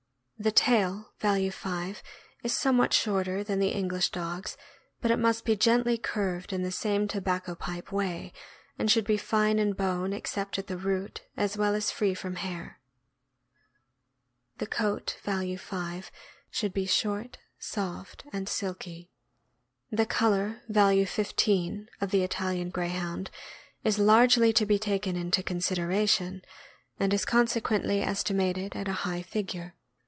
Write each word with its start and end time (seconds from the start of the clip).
The 0.43 0.51
tail 0.51 1.13
(value 1.19 1.51
5) 1.51 2.01
is 2.41 2.57
somewhat 2.57 2.93
shorter 2.93 3.43
than 3.43 3.59
the 3.59 3.75
English 3.77 4.09
dog's; 4.09 4.57
but 4.99 5.11
it 5.11 5.19
must 5.19 5.45
be 5.45 5.55
gently 5.55 5.99
curved 5.99 6.51
in 6.51 6.63
the 6.63 6.71
same 6.71 7.07
tobacco 7.07 7.53
pipe 7.53 7.91
way, 7.91 8.33
and 8.75 8.89
should 8.89 9.05
be 9.05 9.17
fine 9.17 9.59
in 9.59 9.73
bone 9.73 10.13
except 10.13 10.57
at 10.57 10.65
the 10.65 10.77
root, 10.79 11.21
as 11.37 11.57
well 11.57 11.75
as 11.75 11.91
free 11.91 12.15
from 12.15 12.37
hair. 12.37 12.79
The 14.57 14.65
coat 14.65 15.19
(value 15.21 15.59
5) 15.59 16.09
should 16.49 16.73
be 16.73 16.87
short, 16.87 17.37
soft, 17.59 18.23
and 18.33 18.49
silky. 18.49 19.11
The 19.91 20.07
color 20.07 20.63
(value 20.67 21.05
15) 21.05 21.87
of 22.01 22.09
the 22.09 22.23
Italian 22.23 22.71
Greyhound 22.71 23.29
is 23.83 23.99
largely 23.99 24.51
to 24.53 24.65
be 24.65 24.79
taken 24.79 25.15
into 25.15 25.43
consideration, 25.43 26.41
and 26.99 27.13
is 27.13 27.25
consequently 27.25 28.01
esti 28.01 28.33
mated 28.33 28.75
at 28.75 28.87
a 28.87 28.93
high 29.05 29.21
figure. 29.21 29.75